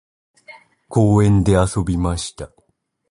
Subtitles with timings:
[0.87, 2.51] 公園で遊びました。